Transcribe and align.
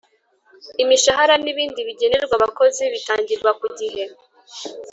imishahara 0.83 1.35
n 1.43 1.45
ibindi 1.51 1.79
bigenerwa 1.87 2.33
abakozi 2.39 2.83
bitangirwa 2.93 3.51
kugihe 3.59 4.03